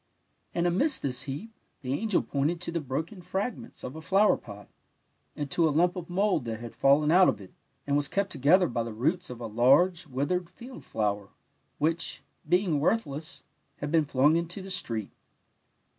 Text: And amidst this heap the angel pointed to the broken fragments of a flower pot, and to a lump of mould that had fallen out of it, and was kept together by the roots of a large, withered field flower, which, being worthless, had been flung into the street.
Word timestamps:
And 0.55 0.65
amidst 0.65 1.03
this 1.03 1.21
heap 1.25 1.53
the 1.83 1.93
angel 1.93 2.23
pointed 2.23 2.59
to 2.61 2.71
the 2.71 2.79
broken 2.81 3.21
fragments 3.21 3.83
of 3.83 3.95
a 3.95 4.01
flower 4.01 4.35
pot, 4.35 4.67
and 5.35 5.51
to 5.51 5.69
a 5.69 5.69
lump 5.69 5.95
of 5.95 6.09
mould 6.09 6.45
that 6.45 6.59
had 6.59 6.73
fallen 6.73 7.11
out 7.11 7.29
of 7.29 7.39
it, 7.39 7.53
and 7.85 7.95
was 7.95 8.07
kept 8.07 8.31
together 8.31 8.65
by 8.67 8.81
the 8.81 8.93
roots 8.95 9.29
of 9.29 9.39
a 9.39 9.45
large, 9.45 10.07
withered 10.07 10.49
field 10.49 10.83
flower, 10.83 11.29
which, 11.77 12.23
being 12.49 12.79
worthless, 12.79 13.43
had 13.77 13.91
been 13.91 14.05
flung 14.05 14.35
into 14.37 14.59
the 14.63 14.71
street. 14.71 15.11